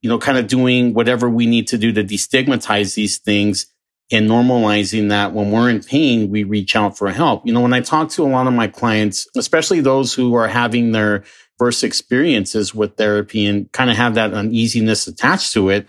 you 0.00 0.08
know, 0.08 0.18
kind 0.18 0.38
of 0.38 0.46
doing 0.46 0.94
whatever 0.94 1.28
we 1.28 1.46
need 1.46 1.66
to 1.68 1.78
do 1.78 1.92
to 1.92 2.02
destigmatize 2.02 2.94
these 2.94 3.18
things 3.18 3.66
and 4.12 4.28
normalizing 4.28 5.08
that 5.08 5.32
when 5.32 5.50
we're 5.50 5.70
in 5.70 5.82
pain, 5.82 6.30
we 6.30 6.44
reach 6.44 6.76
out 6.76 6.98
for 6.98 7.10
help. 7.10 7.46
You 7.46 7.52
know, 7.52 7.60
when 7.60 7.72
I 7.72 7.80
talk 7.80 8.10
to 8.10 8.24
a 8.24 8.28
lot 8.28 8.46
of 8.46 8.52
my 8.52 8.68
clients, 8.68 9.26
especially 9.36 9.80
those 9.80 10.12
who 10.12 10.34
are 10.34 10.48
having 10.48 10.92
their 10.92 11.24
first 11.58 11.82
experiences 11.82 12.74
with 12.74 12.96
therapy 12.96 13.46
and 13.46 13.70
kind 13.72 13.90
of 13.90 13.96
have 13.96 14.14
that 14.14 14.34
uneasiness 14.34 15.06
attached 15.06 15.54
to 15.54 15.70
it, 15.70 15.86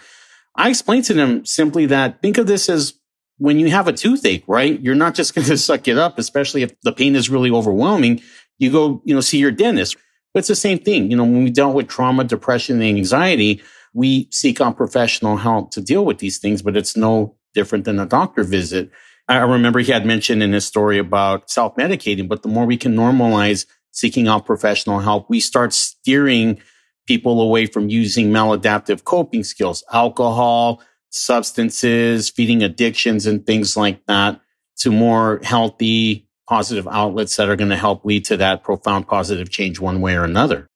I 0.55 0.69
explain 0.69 1.01
to 1.03 1.13
them 1.13 1.45
simply 1.45 1.87
that 1.87 2.21
think 2.21 2.37
of 2.37 2.47
this 2.47 2.69
as 2.69 2.93
when 3.39 3.59
you 3.59 3.69
have 3.71 3.87
a 3.87 3.93
toothache, 3.93 4.45
right? 4.47 4.79
You're 4.79 4.95
not 4.95 5.15
just 5.15 5.35
going 5.35 5.47
to 5.47 5.57
suck 5.57 5.87
it 5.87 5.97
up, 5.97 6.17
especially 6.17 6.63
if 6.63 6.79
the 6.81 6.93
pain 6.93 7.15
is 7.15 7.29
really 7.29 7.51
overwhelming. 7.51 8.21
You 8.57 8.71
go, 8.71 9.01
you 9.03 9.13
know, 9.13 9.21
see 9.21 9.39
your 9.39 9.51
dentist. 9.51 9.97
But 10.33 10.39
it's 10.39 10.47
the 10.47 10.55
same 10.55 10.79
thing. 10.79 11.11
You 11.11 11.17
know, 11.17 11.23
when 11.23 11.43
we 11.43 11.49
dealt 11.49 11.75
with 11.75 11.89
trauma, 11.89 12.23
depression, 12.23 12.81
and 12.81 12.97
anxiety, 12.97 13.61
we 13.93 14.27
seek 14.31 14.61
out 14.61 14.77
professional 14.77 15.37
help 15.37 15.71
to 15.71 15.81
deal 15.81 16.05
with 16.05 16.19
these 16.19 16.39
things, 16.39 16.61
but 16.61 16.77
it's 16.77 16.97
no 16.97 17.35
different 17.53 17.85
than 17.85 17.99
a 17.99 18.05
doctor 18.05 18.43
visit. 18.43 18.91
I 19.27 19.37
remember 19.37 19.79
he 19.79 19.91
had 19.91 20.05
mentioned 20.05 20.43
in 20.43 20.51
his 20.51 20.65
story 20.65 20.97
about 20.97 21.49
self 21.49 21.75
medicating, 21.75 22.27
but 22.27 22.43
the 22.43 22.49
more 22.49 22.65
we 22.65 22.77
can 22.77 22.95
normalize 22.95 23.65
seeking 23.91 24.27
out 24.27 24.45
professional 24.45 24.99
help, 24.99 25.29
we 25.29 25.39
start 25.39 25.71
steering 25.73 26.59
people 27.07 27.41
away 27.41 27.65
from 27.65 27.89
using 27.89 28.31
maladaptive 28.31 29.03
coping 29.03 29.43
skills, 29.43 29.83
alcohol, 29.93 30.81
substances, 31.09 32.29
feeding 32.29 32.63
addictions, 32.63 33.25
and 33.25 33.45
things 33.45 33.77
like 33.77 34.05
that 34.07 34.41
to 34.77 34.91
more 34.91 35.39
healthy, 35.43 36.27
positive 36.47 36.87
outlets 36.87 37.35
that 37.35 37.49
are 37.49 37.55
going 37.55 37.69
to 37.69 37.77
help 37.77 38.03
lead 38.03 38.25
to 38.25 38.37
that 38.37 38.63
profound 38.63 39.07
positive 39.07 39.49
change 39.49 39.79
one 39.79 40.01
way 40.01 40.15
or 40.15 40.23
another. 40.23 40.67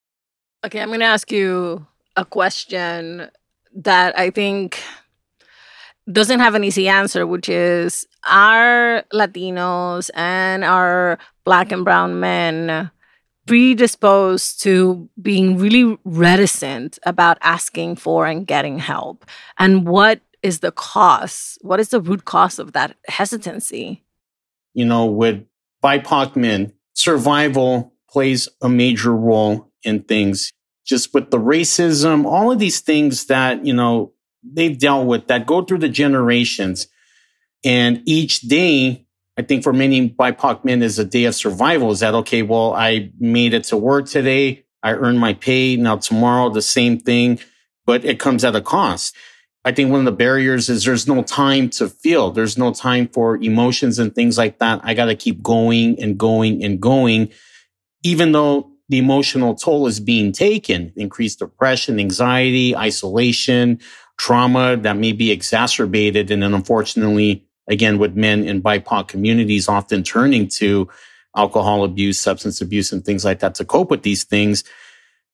Okay, 0.65 0.79
I'm 0.81 0.89
going 0.89 1.00
to 1.00 1.05
ask 1.05 1.31
you 1.31 1.86
a 2.15 2.25
question 2.25 3.29
that 3.74 4.17
I 4.17 4.29
think 4.29 4.81
doesn't 6.11 6.39
have 6.39 6.55
an 6.55 6.63
easy 6.63 6.87
answer, 6.87 7.27
which 7.27 7.49
is 7.49 8.07
are 8.27 9.03
Latinos 9.13 10.09
and 10.13 10.63
are 10.63 11.19
black 11.43 11.71
and 11.71 11.83
brown 11.83 12.19
men 12.19 12.91
predisposed 13.45 14.61
to 14.61 15.09
being 15.21 15.57
really 15.57 15.97
reticent 16.03 16.99
about 17.03 17.37
asking 17.41 17.95
for 17.95 18.25
and 18.25 18.45
getting 18.45 18.79
help? 18.79 19.25
And 19.57 19.87
what 19.87 20.21
is 20.43 20.59
the 20.59 20.71
cause? 20.71 21.57
What 21.61 21.79
is 21.79 21.89
the 21.89 22.01
root 22.01 22.25
cause 22.25 22.59
of 22.59 22.73
that 22.73 22.95
hesitancy? 23.07 24.03
You 24.73 24.85
know, 24.85 25.05
with 25.05 25.43
BIPOC 25.83 26.35
men, 26.35 26.73
survival 26.93 27.93
plays 28.09 28.47
a 28.61 28.69
major 28.69 29.15
role 29.15 29.71
in 29.83 30.03
things. 30.03 30.51
Just 30.85 31.13
with 31.13 31.31
the 31.31 31.39
racism, 31.39 32.25
all 32.25 32.51
of 32.51 32.59
these 32.59 32.79
things 32.79 33.25
that, 33.25 33.65
you 33.65 33.73
know, 33.73 34.13
they've 34.53 34.77
dealt 34.77 35.07
with 35.07 35.27
that 35.27 35.45
go 35.45 35.63
through 35.63 35.79
the 35.79 35.89
generations. 35.89 36.87
And 37.63 38.01
each 38.05 38.41
day 38.41 39.07
I 39.37 39.43
think 39.43 39.63
for 39.63 39.71
many 39.71 40.09
BIPOC 40.09 40.65
men 40.65 40.81
is 40.81 40.97
a 40.97 41.05
day 41.05 41.25
of 41.25 41.35
survival. 41.35 41.91
Is 41.91 41.99
that 41.99 42.15
okay? 42.15 42.41
Well, 42.41 42.73
I 42.73 43.11
made 43.19 43.53
it 43.53 43.65
to 43.65 43.77
work 43.77 44.07
today. 44.07 44.65
I 44.81 44.93
earned 44.93 45.19
my 45.19 45.33
pay. 45.33 45.75
Now 45.75 45.97
tomorrow, 45.97 46.49
the 46.49 46.61
same 46.61 46.99
thing, 46.99 47.39
but 47.85 48.03
it 48.03 48.19
comes 48.19 48.43
at 48.43 48.55
a 48.55 48.61
cost. 48.61 49.15
I 49.63 49.73
think 49.73 49.91
one 49.91 49.99
of 49.99 50.05
the 50.05 50.11
barriers 50.11 50.69
is 50.69 50.85
there's 50.85 51.07
no 51.07 51.21
time 51.21 51.69
to 51.71 51.87
feel. 51.89 52.31
There's 52.31 52.57
no 52.57 52.73
time 52.73 53.09
for 53.09 53.37
emotions 53.37 53.99
and 53.99 54.15
things 54.15 54.37
like 54.37 54.59
that. 54.59 54.81
I 54.83 54.93
got 54.93 55.05
to 55.05 55.15
keep 55.15 55.43
going 55.43 56.01
and 56.01 56.17
going 56.17 56.63
and 56.63 56.81
going, 56.81 57.29
even 58.03 58.31
though 58.31 58.71
the 58.89 58.97
emotional 58.97 59.53
toll 59.53 59.85
is 59.85 59.99
being 59.99 60.31
taken, 60.31 60.93
increased 60.95 61.39
depression, 61.39 61.99
anxiety, 61.99 62.75
isolation, 62.75 63.79
trauma 64.17 64.77
that 64.77 64.97
may 64.97 65.12
be 65.12 65.31
exacerbated. 65.31 66.31
And 66.31 66.43
then 66.43 66.53
unfortunately, 66.53 67.45
again, 67.67 68.00
with 68.00 68.15
men 68.15 68.43
in 68.43 68.62
BIPOC 68.62 69.07
communities 69.07 69.67
often 69.67 70.03
turning 70.03 70.47
to 70.50 70.89
alcohol 71.36 71.83
abuse, 71.83 72.19
substance 72.19 72.62
abuse, 72.62 72.91
and 72.91 73.05
things 73.05 73.24
like 73.24 73.39
that 73.39 73.55
to 73.55 73.65
cope 73.65 73.91
with 73.91 74.01
these 74.01 74.24
things, 74.24 74.63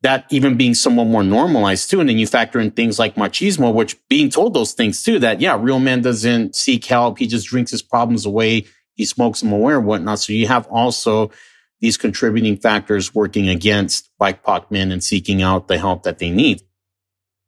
that 0.02 0.25
even 0.30 0.58
being 0.58 0.74
somewhat 0.74 1.06
more 1.06 1.24
normalized 1.24 1.90
too. 1.90 2.02
And 2.02 2.10
then 2.10 2.18
you 2.18 2.28
factor 2.28 2.60
in 2.60 2.72
things 2.72 3.00
like 3.00 3.16
machismo, 3.16 3.74
which 3.74 3.98
being 4.10 4.30
told 4.30 4.54
those 4.54 4.74
things 4.74 5.02
too, 5.02 5.18
that 5.20 5.40
yeah, 5.40 5.58
real 5.60 5.80
man 5.80 6.02
doesn't 6.02 6.56
seek 6.56 6.84
help. 6.86 7.20
He 7.20 7.28
just 7.28 7.48
drinks 7.48 7.72
his 7.72 7.82
problems 7.82 8.25
away. 8.25 8.66
He 8.96 9.06
smokes 9.06 9.40
them 9.40 9.54
away 9.54 9.74
or 9.74 9.80
whatnot. 9.80 10.20
So 10.20 10.34
you 10.34 10.48
have 10.48 10.68
also 10.68 11.32
these 11.80 11.96
contributing 11.98 12.58
factors 12.58 13.16
working 13.16 13.48
against 13.48 14.10
BIPOC 14.20 14.72
men 14.72 14.92
and 14.92 15.04
seeking 15.04 15.42
out 15.42 15.68
the 15.68 15.78
help 15.78 16.04
that 16.04 16.20
they 16.20 16.30
need. 16.30 16.62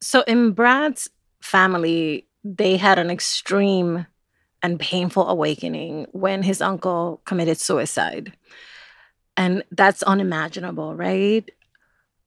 So 0.02 0.22
in 0.22 0.52
Brad's 0.52 1.10
family, 1.46 2.28
they 2.44 2.76
had 2.76 3.00
an 3.00 3.10
extreme 3.10 4.06
and 4.64 4.80
painful 4.80 5.30
awakening 5.30 6.08
when 6.12 6.42
his 6.42 6.62
uncle 6.62 7.22
committed 7.26 7.58
suicide. 7.58 8.34
And 9.38 9.64
that's 9.72 10.02
unimaginable, 10.04 10.96
right? 10.96 11.50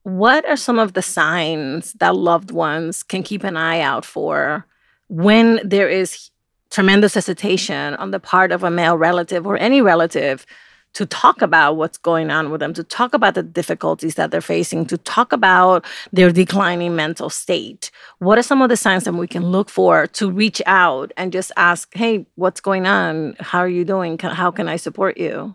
What 0.04 0.48
are 0.48 0.56
some 0.56 0.78
of 0.78 0.92
the 0.92 1.02
signs 1.02 1.94
that 1.94 2.14
loved 2.14 2.50
ones 2.50 3.02
can 3.02 3.22
keep 3.22 3.44
an 3.44 3.56
eye 3.56 3.80
out 3.80 4.04
for 4.04 4.66
when 5.08 5.60
there 5.64 5.88
is 5.88 6.30
tremendous 6.70 7.14
hesitation 7.14 7.94
on 7.96 8.12
the 8.12 8.20
part 8.20 8.52
of 8.52 8.62
a 8.62 8.70
male 8.70 8.96
relative 8.96 9.46
or 9.46 9.56
any 9.56 9.80
relative 9.82 10.46
to 10.94 11.06
talk 11.06 11.42
about 11.42 11.76
what's 11.76 11.98
going 11.98 12.30
on 12.30 12.50
with 12.50 12.60
them, 12.60 12.72
to 12.74 12.82
talk 12.82 13.14
about 13.14 13.34
the 13.34 13.42
difficulties 13.42 14.16
that 14.16 14.30
they're 14.30 14.40
facing, 14.40 14.86
to 14.86 14.98
talk 14.98 15.32
about 15.32 15.84
their 16.12 16.32
declining 16.32 16.96
mental 16.96 17.30
state. 17.30 17.90
What 18.18 18.38
are 18.38 18.42
some 18.42 18.62
of 18.62 18.68
the 18.68 18.76
signs 18.76 19.04
that 19.04 19.14
we 19.14 19.26
can 19.26 19.46
look 19.46 19.68
for 19.70 20.06
to 20.08 20.30
reach 20.30 20.60
out 20.66 21.12
and 21.16 21.32
just 21.32 21.52
ask, 21.56 21.94
hey, 21.94 22.26
what's 22.34 22.60
going 22.60 22.86
on? 22.86 23.36
How 23.40 23.60
are 23.60 23.68
you 23.68 23.84
doing? 23.84 24.18
How 24.18 24.50
can 24.50 24.68
I 24.68 24.76
support 24.76 25.18
you? 25.18 25.54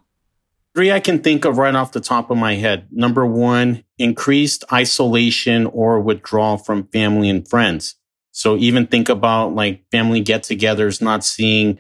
Three 0.76 0.92
I 0.92 1.00
can 1.00 1.22
think 1.22 1.46
of 1.46 1.58
right 1.60 1.76
off 1.76 1.92
the 1.92 2.00
top 2.00 2.32
of 2.32 2.38
my 2.38 2.56
head. 2.56 2.88
Number 2.92 3.26
one, 3.26 3.84
increased 4.00 4.64
isolation 4.72 5.68
or 5.68 6.00
withdrawal 6.00 6.58
from 6.58 6.88
family 6.88 7.30
and 7.30 7.48
friends. 7.48 7.96
So 8.32 8.58
even 8.58 8.88
think 8.88 9.10
about 9.10 9.54
like 9.54 9.84
family 9.92 10.20
get 10.20 10.42
togethers, 10.42 11.00
not 11.00 11.24
seeing 11.24 11.78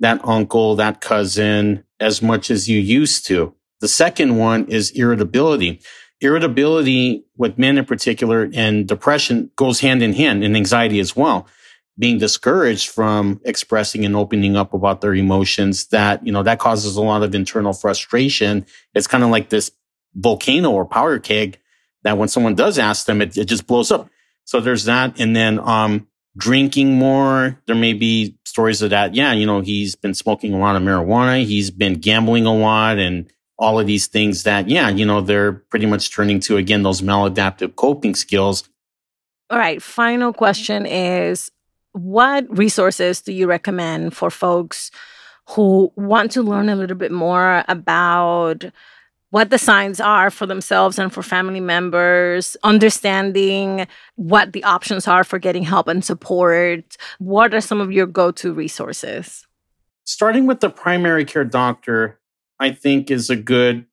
that 0.00 0.24
uncle, 0.24 0.76
that 0.76 1.00
cousin 1.00 1.84
as 2.00 2.22
much 2.22 2.50
as 2.50 2.68
you 2.68 2.78
used 2.78 3.26
to. 3.26 3.54
The 3.80 3.88
second 3.88 4.36
one 4.36 4.66
is 4.66 4.90
irritability. 4.92 5.80
Irritability 6.20 7.24
with 7.36 7.58
men 7.58 7.78
in 7.78 7.84
particular 7.84 8.50
and 8.52 8.86
depression 8.88 9.50
goes 9.56 9.80
hand 9.80 10.02
in 10.02 10.12
hand 10.12 10.42
and 10.42 10.56
anxiety 10.56 11.00
as 11.00 11.14
well 11.14 11.48
being 11.98 12.18
discouraged 12.18 12.88
from 12.88 13.40
expressing 13.44 14.04
and 14.04 14.14
opening 14.14 14.56
up 14.56 14.72
about 14.72 15.00
their 15.00 15.14
emotions 15.14 15.88
that, 15.88 16.24
you 16.24 16.32
know, 16.32 16.44
that 16.44 16.60
causes 16.60 16.96
a 16.96 17.02
lot 17.02 17.22
of 17.22 17.34
internal 17.34 17.72
frustration. 17.72 18.64
It's 18.94 19.08
kind 19.08 19.24
of 19.24 19.30
like 19.30 19.48
this 19.48 19.72
volcano 20.14 20.70
or 20.70 20.86
power 20.86 21.18
keg 21.18 21.58
that 22.04 22.16
when 22.16 22.28
someone 22.28 22.54
does 22.54 22.78
ask 22.78 23.06
them, 23.06 23.20
it, 23.20 23.36
it 23.36 23.46
just 23.46 23.66
blows 23.66 23.90
up. 23.90 24.08
So 24.44 24.60
there's 24.60 24.84
that. 24.84 25.18
And 25.18 25.34
then, 25.34 25.58
um, 25.58 26.06
drinking 26.36 26.94
more. 26.94 27.60
There 27.66 27.76
may 27.76 27.92
be 27.92 28.36
stories 28.44 28.82
of 28.82 28.90
that. 28.90 29.14
Yeah. 29.14 29.32
You 29.32 29.46
know, 29.46 29.60
he's 29.60 29.94
been 29.94 30.14
smoking 30.14 30.54
a 30.54 30.58
lot 30.58 30.76
of 30.76 30.82
marijuana. 30.82 31.44
He's 31.44 31.70
been 31.70 31.94
gambling 31.94 32.46
a 32.46 32.54
lot 32.54 32.98
and 32.98 33.30
all 33.58 33.80
of 33.80 33.86
these 33.86 34.06
things 34.06 34.44
that, 34.44 34.68
yeah, 34.68 34.88
you 34.88 35.04
know, 35.04 35.20
they're 35.20 35.52
pretty 35.52 35.86
much 35.86 36.14
turning 36.14 36.38
to 36.40 36.56
again, 36.56 36.84
those 36.84 37.02
maladaptive 37.02 37.74
coping 37.74 38.14
skills. 38.14 38.68
All 39.50 39.58
right. 39.58 39.82
Final 39.82 40.32
question 40.32 40.86
is 40.86 41.50
what 41.92 42.46
resources 42.56 43.20
do 43.20 43.32
you 43.32 43.48
recommend 43.48 44.14
for 44.14 44.30
folks 44.30 44.90
who 45.48 45.90
want 45.96 46.30
to 46.32 46.42
learn 46.42 46.68
a 46.68 46.76
little 46.76 46.96
bit 46.96 47.10
more 47.10 47.64
about 47.66 48.64
what 49.30 49.50
the 49.50 49.58
signs 49.58 50.00
are 50.00 50.30
for 50.30 50.46
themselves 50.46 50.98
and 50.98 51.12
for 51.12 51.22
family 51.22 51.60
members, 51.60 52.56
understanding 52.62 53.86
what 54.16 54.52
the 54.52 54.64
options 54.64 55.06
are 55.06 55.24
for 55.24 55.38
getting 55.38 55.62
help 55.62 55.88
and 55.88 56.04
support. 56.04 56.96
What 57.18 57.52
are 57.54 57.60
some 57.60 57.80
of 57.80 57.92
your 57.92 58.06
go 58.06 58.30
to 58.32 58.52
resources? 58.52 59.46
Starting 60.04 60.46
with 60.46 60.60
the 60.60 60.70
primary 60.70 61.24
care 61.24 61.44
doctor, 61.44 62.18
I 62.58 62.70
think 62.70 63.10
is 63.10 63.28
a 63.28 63.36
good 63.36 63.84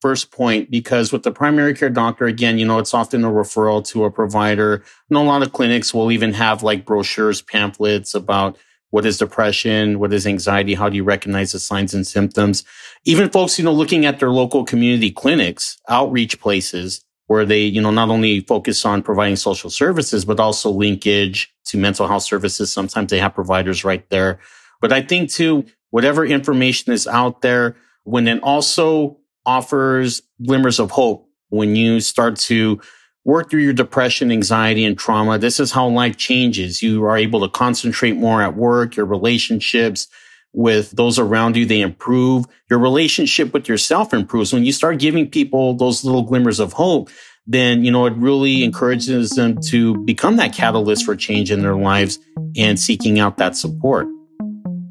first 0.00 0.32
point 0.32 0.68
because 0.68 1.12
with 1.12 1.22
the 1.22 1.30
primary 1.30 1.74
care 1.74 1.88
doctor, 1.88 2.26
again, 2.26 2.58
you 2.58 2.66
know, 2.66 2.80
it's 2.80 2.92
often 2.92 3.24
a 3.24 3.30
referral 3.30 3.86
to 3.86 4.04
a 4.04 4.10
provider. 4.10 4.82
And 5.08 5.16
a 5.16 5.20
lot 5.20 5.42
of 5.42 5.52
clinics 5.52 5.94
will 5.94 6.10
even 6.10 6.32
have 6.32 6.64
like 6.64 6.84
brochures, 6.84 7.40
pamphlets 7.40 8.12
about 8.12 8.58
what 8.92 9.06
is 9.06 9.16
depression? 9.16 9.98
What 9.98 10.12
is 10.12 10.26
anxiety? 10.26 10.74
How 10.74 10.90
do 10.90 10.96
you 10.96 11.02
recognize 11.02 11.52
the 11.52 11.58
signs 11.58 11.94
and 11.94 12.06
symptoms? 12.06 12.62
Even 13.06 13.30
folks, 13.30 13.58
you 13.58 13.64
know, 13.64 13.72
looking 13.72 14.04
at 14.04 14.20
their 14.20 14.30
local 14.30 14.64
community 14.64 15.10
clinics, 15.10 15.80
outreach 15.88 16.38
places 16.40 17.02
where 17.26 17.46
they, 17.46 17.60
you 17.62 17.80
know, 17.80 17.90
not 17.90 18.10
only 18.10 18.40
focus 18.40 18.84
on 18.84 19.02
providing 19.02 19.36
social 19.36 19.70
services, 19.70 20.26
but 20.26 20.38
also 20.38 20.70
linkage 20.70 21.50
to 21.64 21.78
mental 21.78 22.06
health 22.06 22.24
services. 22.24 22.70
Sometimes 22.70 23.10
they 23.10 23.18
have 23.18 23.34
providers 23.34 23.82
right 23.82 24.06
there. 24.10 24.38
But 24.82 24.92
I 24.92 25.00
think 25.00 25.30
too, 25.30 25.64
whatever 25.88 26.26
information 26.26 26.92
is 26.92 27.06
out 27.06 27.40
there, 27.40 27.76
when 28.04 28.28
it 28.28 28.42
also 28.42 29.16
offers 29.46 30.20
glimmers 30.44 30.78
of 30.78 30.90
hope 30.90 31.26
when 31.48 31.76
you 31.76 32.00
start 32.00 32.36
to 32.36 32.78
work 33.24 33.50
through 33.50 33.62
your 33.62 33.72
depression, 33.72 34.32
anxiety, 34.32 34.84
and 34.84 34.98
trauma. 34.98 35.38
This 35.38 35.60
is 35.60 35.72
how 35.72 35.88
life 35.88 36.16
changes. 36.16 36.82
You 36.82 37.04
are 37.04 37.16
able 37.16 37.40
to 37.40 37.48
concentrate 37.48 38.16
more 38.16 38.42
at 38.42 38.56
work, 38.56 38.96
your 38.96 39.06
relationships 39.06 40.08
with 40.52 40.90
those 40.92 41.18
around 41.18 41.56
you, 41.56 41.66
they 41.66 41.80
improve. 41.80 42.44
Your 42.68 42.78
relationship 42.78 43.52
with 43.52 43.68
yourself 43.68 44.12
improves. 44.12 44.52
When 44.52 44.64
you 44.64 44.72
start 44.72 44.98
giving 44.98 45.30
people 45.30 45.74
those 45.74 46.04
little 46.04 46.22
glimmers 46.22 46.60
of 46.60 46.74
hope, 46.74 47.10
then, 47.46 47.84
you 47.84 47.90
know, 47.90 48.06
it 48.06 48.14
really 48.16 48.62
encourages 48.62 49.30
them 49.30 49.58
to 49.68 49.96
become 50.04 50.36
that 50.36 50.52
catalyst 50.52 51.04
for 51.04 51.16
change 51.16 51.50
in 51.50 51.62
their 51.62 51.74
lives 51.74 52.18
and 52.56 52.78
seeking 52.78 53.18
out 53.18 53.38
that 53.38 53.56
support. 53.56 54.06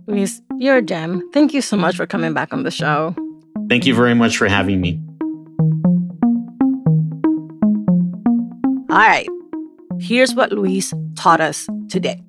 Luis, 0.08 0.42
you're 0.58 0.78
a 0.78 0.82
gem. 0.82 1.30
Thank 1.32 1.54
you 1.54 1.62
so 1.62 1.78
much 1.78 1.96
for 1.96 2.06
coming 2.06 2.34
back 2.34 2.52
on 2.52 2.64
the 2.64 2.72
show. 2.72 3.16
Thank 3.70 3.86
you 3.86 3.96
very 3.96 4.16
much 4.16 4.38
for 4.38 4.48
having 4.48 4.82
me. 4.82 5.02
All 8.92 8.98
right. 8.98 9.30
Here's 10.02 10.36
what 10.36 10.52
Luis 10.52 10.94
taught 11.16 11.40
us 11.40 11.66
today 11.88 12.22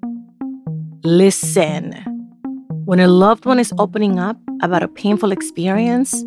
listen. 1.03 1.92
When 2.85 3.01
a 3.01 3.09
loved 3.09 3.46
one 3.46 3.59
is 3.59 3.72
opening 3.79 4.20
up 4.20 4.37
about 4.62 4.85
a 4.85 4.88
painful 4.88 5.33
experience, 5.33 6.25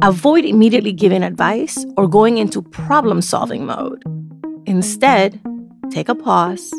avoid 0.00 0.46
immediately 0.46 0.92
giving 0.94 1.22
advice 1.22 1.84
or 1.98 2.08
going 2.08 2.38
into 2.38 2.62
problem 2.62 3.20
solving 3.20 3.66
mode. 3.66 4.02
Instead, 4.64 5.38
take 5.90 6.08
a 6.08 6.14
pause 6.14 6.72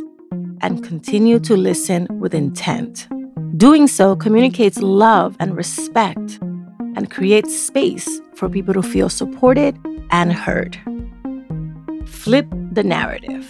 and 0.62 0.84
continue 0.84 1.38
to 1.42 1.56
listen 1.56 2.08
with 2.20 2.34
intent. 2.34 3.08
Doing 3.56 3.86
so 3.86 4.16
communicates 4.16 4.80
love 4.80 5.38
and 5.40 5.56
respect 5.56 6.40
and 6.96 7.12
creates 7.12 7.56
space 7.56 8.20
for 8.34 8.50
people 8.50 8.74
to 8.74 8.82
feel 8.82 9.10
supported 9.10 9.78
and 10.10 10.34
heard. 10.34 10.76
Flip 12.08 12.48
the 12.76 12.84
narrative. 12.84 13.50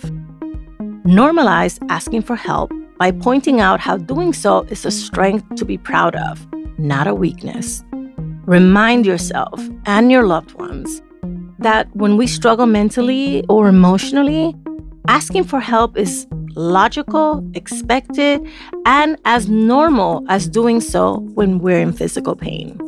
Normalize 1.06 1.78
asking 1.90 2.22
for 2.22 2.36
help 2.36 2.72
by 2.98 3.12
pointing 3.12 3.60
out 3.60 3.80
how 3.80 3.98
doing 3.98 4.34
so 4.34 4.62
is 4.70 4.86
a 4.86 4.92
strength 4.92 5.56
to 5.56 5.66
be 5.66 5.78
proud 5.78 6.16
of, 6.16 6.48
not 6.78 7.08
a 7.08 7.14
weakness. 7.14 7.84
Remind 8.46 9.06
yourself 9.06 9.60
and 9.86 10.12
your 10.12 10.26
loved 10.26 10.54
ones 10.54 11.02
that 11.60 11.94
when 11.96 12.16
we 12.16 12.28
struggle 12.28 12.68
mentally 12.68 13.44
or 13.50 13.68
emotionally, 13.68 14.56
asking 15.08 15.44
for 15.44 15.60
help 15.60 15.98
is 15.98 16.28
logical, 16.56 17.44
expected, 17.54 18.48
and 18.86 19.18
as 19.26 19.50
normal 19.50 20.24
as 20.30 20.48
doing 20.48 20.80
so 20.80 21.20
when 21.34 21.60
we're 21.60 21.80
in 21.80 21.92
physical 21.92 22.36
pain. 22.36 22.80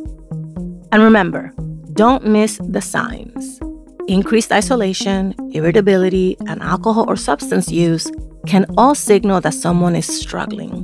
And 0.92 1.02
remember, 1.02 1.52
don't 1.92 2.24
miss 2.24 2.58
the 2.62 2.80
signs. 2.80 3.60
Increased 4.08 4.52
isolation, 4.52 5.34
irritability, 5.52 6.34
and 6.46 6.62
alcohol 6.62 7.04
or 7.06 7.14
substance 7.14 7.70
use 7.70 8.10
can 8.46 8.64
all 8.78 8.94
signal 8.94 9.42
that 9.42 9.52
someone 9.52 9.94
is 9.94 10.06
struggling. 10.06 10.80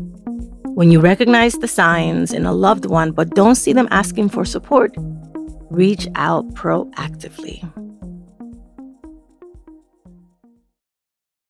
When 0.74 0.90
you 0.90 1.00
recognize 1.00 1.54
the 1.54 1.66
signs 1.66 2.34
in 2.34 2.44
a 2.44 2.52
loved 2.52 2.84
one 2.84 3.12
but 3.12 3.30
don't 3.30 3.54
see 3.54 3.72
them 3.72 3.88
asking 3.90 4.28
for 4.28 4.44
support, 4.44 4.94
reach 5.70 6.06
out 6.16 6.46
proactively. 6.52 7.62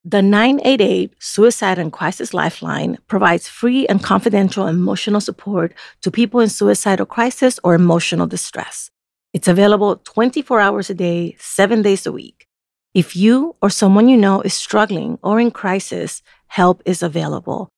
The 0.05 0.23
988 0.23 1.17
Suicide 1.19 1.81
and 1.81 1.93
Crisis 1.93 2.33
Lifeline 2.33 2.99
provides 3.09 3.49
free 3.49 3.85
and 3.89 4.01
confidential 4.01 4.69
emotional 4.69 5.21
support 5.21 5.75
to 6.03 6.13
people 6.13 6.39
in 6.39 6.51
suicidal 6.51 7.07
crisis 7.07 7.59
or 7.65 7.75
emotional 7.75 8.29
distress. 8.29 8.93
It's 9.35 9.49
available 9.49 9.97
24 9.97 10.61
hours 10.61 10.89
a 10.89 10.95
day, 10.95 11.37
seven 11.41 11.83
days 11.83 12.07
a 12.07 12.13
week. 12.13 12.47
If 12.95 13.17
you 13.17 13.57
or 13.61 13.69
someone 13.69 14.09
you 14.09 14.17
know 14.17 14.41
is 14.43 14.55
struggling 14.55 15.19
or 15.23 15.41
in 15.41 15.51
crisis, 15.51 16.23
help 16.47 16.81
is 16.87 17.03
available. 17.03 17.69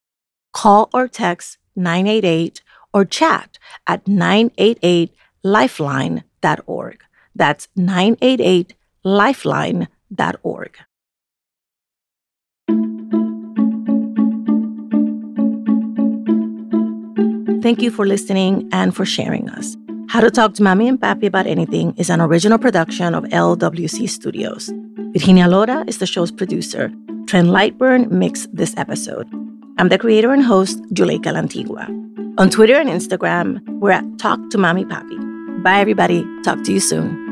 Call 0.53 0.91
or 0.93 1.09
text 1.09 1.57
988 1.75 2.63
or 2.93 3.07
chat 3.07 3.59
at 3.87 4.05
988lifeline.org. 4.05 7.05
That's 7.35 7.69
988lifeline.org. 7.79 10.79
Thank 17.63 17.81
you 17.83 17.91
for 17.91 18.07
listening 18.07 18.69
and 18.73 18.95
for 18.95 19.07
sharing 19.07 19.49
us. 19.49 19.79
How 20.09 20.21
to 20.21 20.31
Talk 20.31 20.55
to 20.55 20.63
Mami 20.63 20.89
and 20.89 21.01
Papi 21.01 21.27
About 21.27 21.47
Anything 21.47 21.93
is 21.97 22.11
an 22.11 22.21
original 22.21 22.59
production 22.59 23.15
of 23.15 23.25
LWC 23.25 24.09
Studios. 24.09 24.71
Virginia 25.13 25.49
Lora 25.49 25.85
is 25.89 25.99
the 25.99 26.07
show's 26.07 26.31
producer. 26.31 26.93
Trent 27.27 27.49
Lightburn 27.49 28.11
mixed 28.11 28.55
this 28.55 28.73
episode. 28.77 29.29
I'm 29.79 29.89
the 29.89 29.99
creator 29.99 30.33
and 30.33 30.43
host, 30.45 30.81
Juleyka 30.95 31.33
Lantigua. 31.35 31.89
On 32.39 32.49
Twitter 32.49 32.77
and 32.77 32.89
Instagram, 32.89 33.61
we're 33.81 33.91
at 33.91 34.05
Talk 34.19 34.39
to 34.51 34.59
Mommy 34.59 34.85
Papi. 34.85 35.63
Bye, 35.63 35.81
everybody. 35.81 36.25
Talk 36.45 36.63
to 36.65 36.73
you 36.73 36.81
soon. 36.81 37.26